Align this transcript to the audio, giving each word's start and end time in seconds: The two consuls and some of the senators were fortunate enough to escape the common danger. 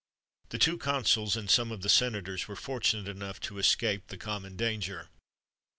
The 0.49 0.57
two 0.57 0.79
consuls 0.79 1.37
and 1.37 1.47
some 1.47 1.71
of 1.71 1.81
the 1.83 1.87
senators 1.87 2.47
were 2.47 2.55
fortunate 2.55 3.07
enough 3.07 3.39
to 3.41 3.59
escape 3.59 4.07
the 4.07 4.17
common 4.17 4.55
danger. 4.55 5.09